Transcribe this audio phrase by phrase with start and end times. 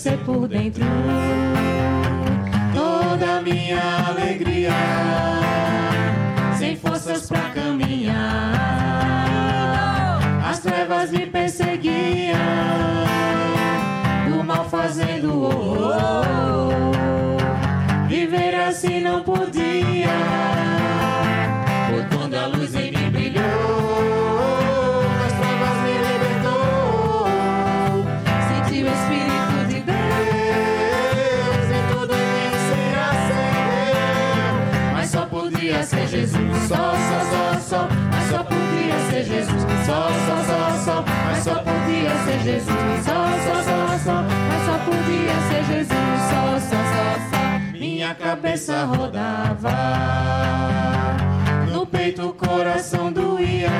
[0.00, 0.84] apodrecer por dentro
[2.74, 4.72] toda minha alegria,
[6.58, 8.14] sem forças pra caminhar,
[10.48, 12.38] as trevas me perseguiam,
[14.40, 15.94] o mal fazendo horror.
[18.08, 20.69] Viver assim não podia.
[36.70, 37.88] Só, só, só, só.
[38.10, 41.04] Mas só podia ser Jesus, só, só, só, só.
[41.26, 44.22] Mas só podia ser Jesus, só, só, só, só.
[44.48, 47.42] Mas só podia ser Jesus, só, só, só, só.
[47.76, 49.74] Minha cabeça rodava
[51.72, 53.70] no peito o coração doía,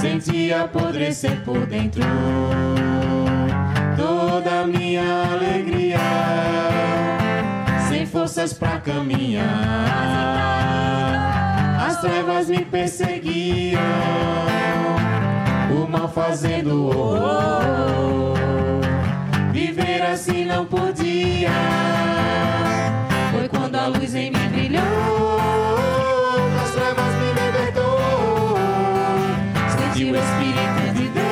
[0.00, 2.02] sentia apodrecer por dentro
[3.96, 5.98] toda minha alegria,
[7.88, 10.37] sem forças pra caminhar,
[11.98, 13.82] as trevas me perseguiam,
[15.68, 18.36] o mal fazendo horror.
[19.52, 21.50] Viver assim não podia.
[23.32, 25.40] Foi quando a luz em mim brilhou,
[26.62, 28.56] as trevas me libertou.
[29.68, 31.26] Senti o Espírito de Deus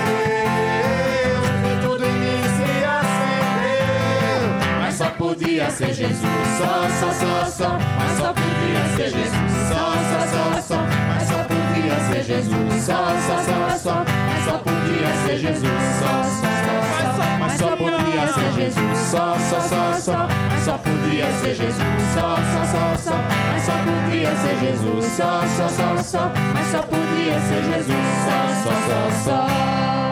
[1.63, 4.41] e tudo em mim se acendeu.
[4.81, 6.19] Mas só podia ser Jesus,
[6.59, 7.79] só, só, só, só.
[7.99, 8.66] Mas só podia
[8.97, 9.31] ser Jesus,
[9.69, 10.87] só, só, só, só.
[11.09, 12.95] Mas só podia ser Jesus, só,
[13.27, 14.05] só, só, só.
[14.27, 15.63] Mas só podia ser Jesus,
[16.01, 17.39] só, só, só.
[17.39, 20.29] Mas só podia ser Jesus, só, só, só, só.
[20.49, 21.77] Mas só podia ser Jesus,
[22.15, 23.17] só, só, só, só.
[23.53, 26.33] Mas só podia ser Jesus, só, só, só, só.
[26.55, 30.06] Mas só podia ser Jesus, só, só, só, só.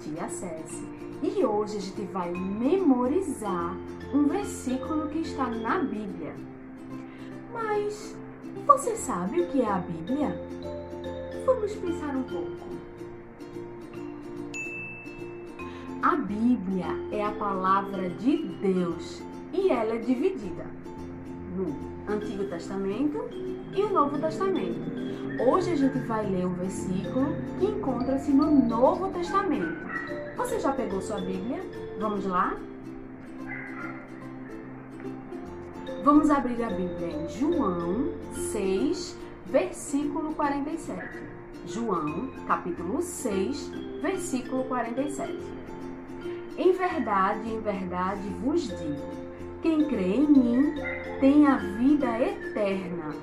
[0.00, 0.88] Ceci,
[1.22, 3.76] e hoje a gente vai memorizar
[4.14, 6.34] um versículo que está na Bíblia.
[7.52, 8.16] Mas
[8.66, 10.40] você sabe o que é a Bíblia?
[11.44, 12.66] Vamos pensar um pouco.
[16.02, 20.64] A Bíblia é a palavra de Deus e ela é dividida
[21.54, 21.76] no
[22.10, 23.22] Antigo Testamento
[23.76, 24.80] e o Novo Testamento.
[25.46, 29.89] Hoje a gente vai ler um versículo que encontra-se no Novo Testamento.
[30.40, 31.60] Você já pegou sua Bíblia?
[31.98, 32.56] Vamos lá?
[36.02, 38.14] Vamos abrir a Bíblia em João
[38.50, 41.18] 6, versículo 47.
[41.66, 43.70] João, capítulo 6,
[44.00, 45.38] versículo 47.
[46.56, 49.10] Em verdade, em verdade vos digo:
[49.60, 50.74] quem crê em mim
[51.20, 53.14] tem a vida eterna.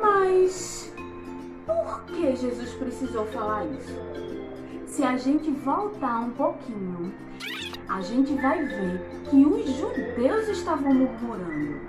[0.00, 0.94] Mas
[1.66, 4.25] por que Jesus precisou falar isso?
[4.86, 7.12] Se a gente voltar um pouquinho,
[7.88, 11.80] a gente vai ver que os judeus estavam murmurando.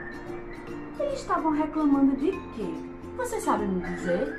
[1.00, 2.74] Eles estavam reclamando de quê?
[3.16, 4.36] Você sabe me dizer?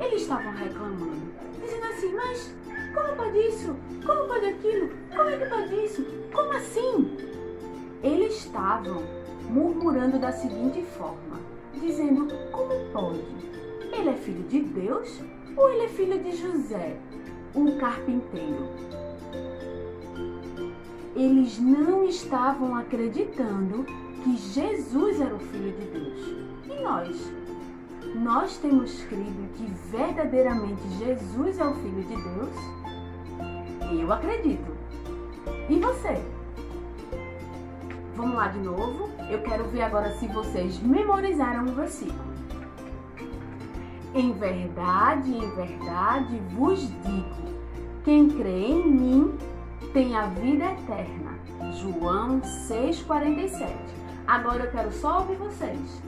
[0.00, 2.54] Eles estavam reclamando, dizendo assim, mas
[2.94, 3.74] como pode isso?
[4.06, 4.90] Como pode aquilo?
[5.16, 6.06] Como é que pode isso?
[6.32, 7.16] Como assim?
[8.02, 9.02] Eles estavam
[9.48, 11.40] murmurando da seguinte forma,
[11.72, 13.24] dizendo: Como pode?
[13.92, 15.20] Ele é filho de Deus
[15.56, 16.96] ou ele é filho de José,
[17.54, 18.68] um carpinteiro?
[21.14, 23.84] Eles não estavam acreditando
[24.22, 26.18] que Jesus era o filho de Deus.
[26.66, 27.32] E nós?
[28.16, 34.00] Nós temos crido que verdadeiramente Jesus é o filho de Deus?
[34.00, 34.72] Eu acredito.
[35.68, 36.20] E você?
[38.16, 39.10] Vamos lá de novo?
[39.30, 42.33] Eu quero ver agora se vocês memorizaram o versículo.
[44.14, 47.54] Em verdade, em verdade vos digo:
[48.04, 49.38] quem crê em mim
[49.92, 51.34] tem a vida eterna.
[51.72, 53.74] João 6,47.
[54.24, 56.02] Agora eu quero só ouvir vocês.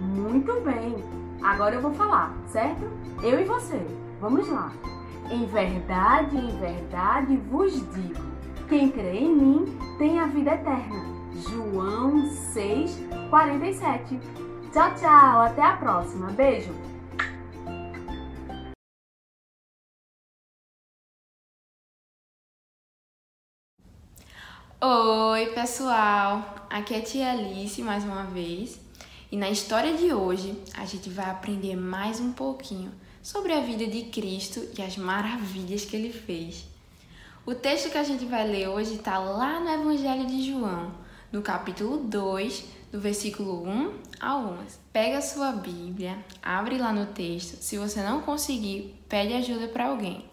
[0.00, 0.96] Muito bem.
[1.42, 2.84] Agora eu vou falar, certo?
[3.22, 3.80] Eu e você.
[4.20, 4.70] Vamos lá.
[5.30, 8.22] Em verdade, em verdade vos digo:
[8.68, 11.11] quem crê em mim tem a vida eterna.
[11.48, 14.18] João 6, 47.
[14.72, 15.40] Tchau, tchau.
[15.42, 16.30] Até a próxima.
[16.30, 16.72] Beijo.
[24.80, 26.54] Oi, pessoal!
[26.68, 28.80] Aqui é a Tia Alice mais uma vez.
[29.30, 33.86] E na história de hoje, a gente vai aprender mais um pouquinho sobre a vida
[33.86, 36.66] de Cristo e as maravilhas que ele fez.
[37.44, 40.92] O texto que a gente vai ler hoje está lá no Evangelho de João,
[41.32, 44.78] no capítulo 2, do versículo 1 ao 11.
[44.92, 47.56] Pega a sua Bíblia, abre lá no texto.
[47.62, 50.26] Se você não conseguir, pede ajuda para alguém.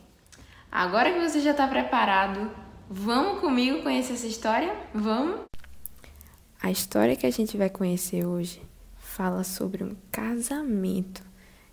[0.70, 2.52] Agora que você já está preparado,
[2.90, 4.76] vamos comigo conhecer essa história?
[4.94, 5.42] Vamos?
[6.62, 8.62] A história que a gente vai conhecer hoje
[8.98, 11.24] fala sobre um casamento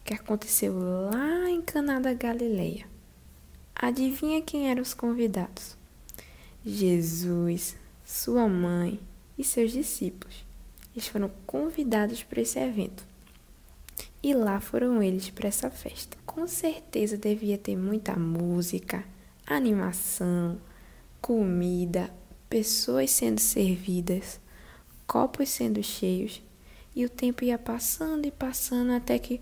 [0.05, 2.87] que aconteceu lá em Caná da Galileia.
[3.75, 5.77] Adivinha quem eram os convidados?
[6.65, 9.01] Jesus, sua mãe
[9.39, 10.45] e seus discípulos.
[10.95, 13.07] Eles foram convidados para esse evento.
[14.23, 16.17] E lá foram eles para essa festa.
[16.25, 19.05] Com certeza devia ter muita música,
[19.47, 20.59] animação,
[21.21, 22.11] comida,
[22.49, 24.41] pessoas sendo servidas,
[25.07, 26.43] copos sendo cheios
[26.95, 29.41] e o tempo ia passando e passando até que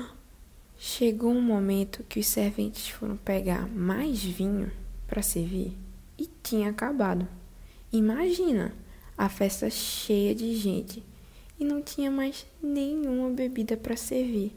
[0.76, 4.70] chegou um momento que os serventes foram pegar mais vinho
[5.06, 5.72] para servir
[6.18, 7.26] e tinha acabado.
[7.92, 8.74] Imagina
[9.16, 11.02] a festa cheia de gente
[11.58, 14.52] e não tinha mais nenhuma bebida para servir.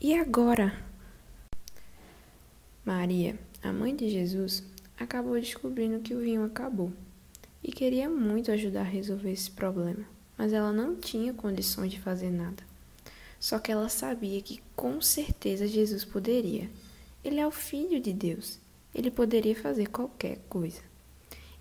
[0.00, 0.84] E agora?
[2.84, 4.62] Maria, a mãe de Jesus,
[4.98, 6.92] acabou descobrindo que o vinho acabou
[7.62, 12.30] e queria muito ajudar a resolver esse problema mas ela não tinha condições de fazer
[12.30, 12.62] nada.
[13.38, 16.70] Só que ela sabia que com certeza Jesus poderia.
[17.22, 18.58] Ele é o Filho de Deus.
[18.94, 20.80] Ele poderia fazer qualquer coisa.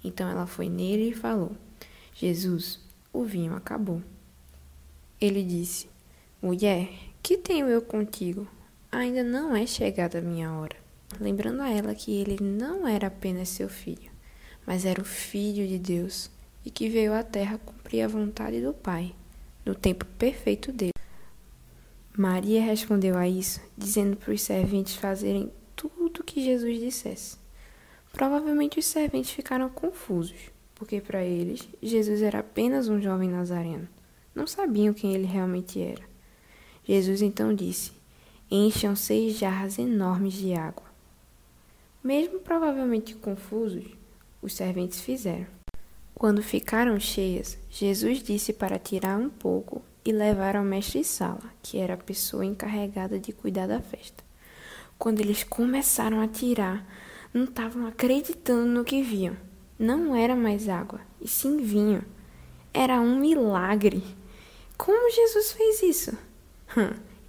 [0.04, 1.56] Então ela foi nele e falou:
[2.16, 2.80] Jesus,
[3.12, 4.02] o vinho acabou.
[5.20, 5.88] Ele disse:
[6.42, 6.90] Mulher,
[7.22, 8.48] que tenho eu contigo?
[8.92, 10.76] Ainda não é chegada a minha hora.
[11.20, 14.12] Lembrando a ela que ele não era apenas seu filho,
[14.66, 16.30] mas era o Filho de Deus
[16.66, 19.14] e que veio à terra cumprir a vontade do Pai,
[19.66, 20.94] no tempo perfeito dele.
[22.16, 27.38] Maria respondeu a isso, dizendo para os serventes fazerem tudo o que Jesus dissesse.
[28.12, 30.53] Provavelmente os serventes ficaram confusos,
[30.84, 33.88] porque para eles Jesus era apenas um jovem nazareno.
[34.36, 36.04] Não sabiam quem ele realmente era.
[36.84, 37.94] Jesus então disse:
[38.52, 40.84] encham seis jarras enormes de água.
[42.04, 43.86] Mesmo provavelmente confusos,
[44.42, 45.48] os serventes fizeram.
[46.14, 51.94] Quando ficaram cheias, Jesus disse para tirar um pouco e levar ao mestre-sala, que era
[51.94, 54.22] a pessoa encarregada de cuidar da festa.
[55.00, 56.86] Quando eles começaram a tirar,
[57.34, 59.38] não estavam acreditando no que viam.
[59.84, 62.06] Não era mais água, e sim vinho.
[62.74, 64.02] Era um milagre.
[64.78, 66.18] Como Jesus fez isso?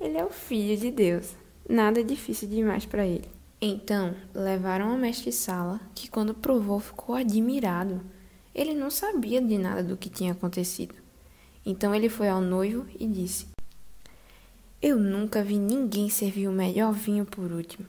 [0.00, 1.34] Ele é o Filho de Deus.
[1.68, 3.28] Nada difícil demais para ele.
[3.60, 8.00] Então, levaram ao mestre-sala, que quando provou ficou admirado.
[8.54, 10.94] Ele não sabia de nada do que tinha acontecido.
[11.66, 13.48] Então ele foi ao noivo e disse:
[14.80, 17.88] Eu nunca vi ninguém servir o melhor vinho por último.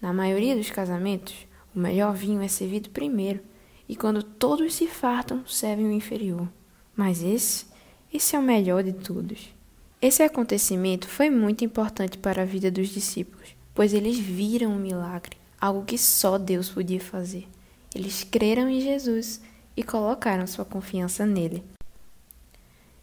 [0.00, 3.40] Na maioria dos casamentos, o melhor vinho é servido primeiro,
[3.88, 6.48] e quando todos se fartam, servem o inferior.
[6.94, 7.66] Mas esse,
[8.12, 9.54] esse é o melhor de todos.
[10.00, 15.36] Esse acontecimento foi muito importante para a vida dos discípulos, pois eles viram um milagre,
[15.60, 17.46] algo que só Deus podia fazer.
[17.94, 19.40] Eles creram em Jesus
[19.76, 21.62] e colocaram sua confiança nele.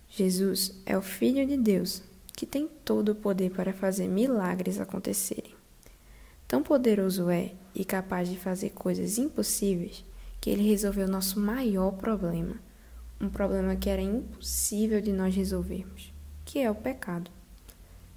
[0.10, 2.04] Jesus é o Filho de Deus,
[2.36, 5.56] que tem todo o poder para fazer milagres acontecerem.
[6.48, 10.04] Tão poderoso é e capaz de fazer coisas impossíveis
[10.44, 12.58] que ele resolveu nosso maior problema,
[13.22, 17.32] um problema que era impossível de nós resolvermos, que é o pecado.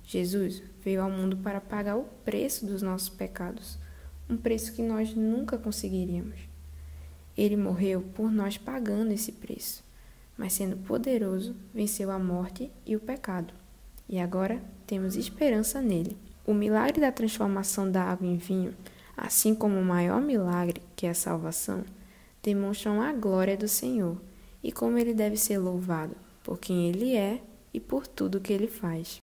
[0.02, 3.78] Jesus veio ao mundo para pagar o preço dos nossos pecados,
[4.28, 6.40] um preço que nós nunca conseguiríamos.
[7.37, 9.87] Ele morreu por nós pagando esse preço
[10.37, 13.54] mas sendo poderoso, venceu a morte e o pecado.
[14.09, 16.16] E agora temos esperança nele.
[16.47, 18.75] O milagre da transformação da água em vinho,
[19.16, 21.85] assim como o maior milagre, que é a salvação,
[22.47, 24.17] demonstram a glória do Senhor
[24.62, 27.41] e como ele deve ser louvado, por quem ele é
[27.75, 29.17] e por tudo que ele faz.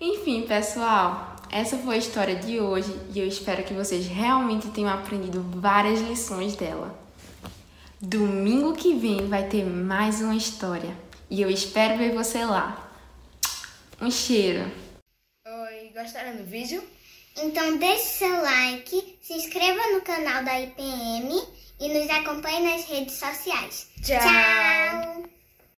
[0.00, 4.90] Enfim, pessoal, essa foi a história de hoje e eu espero que vocês realmente tenham
[4.90, 6.98] aprendido várias lições dela.
[8.00, 10.92] Domingo que vem vai ter mais uma história
[11.30, 12.90] e eu espero ver você lá.
[14.02, 14.70] Um cheiro.
[15.46, 16.82] Oi, gostaram do vídeo?
[17.38, 23.14] Então deixe seu like, se inscreva no canal da IPM e nos acompanhe nas redes
[23.14, 23.88] sociais.
[24.02, 24.18] Tchau.
[24.18, 25.35] Tchau.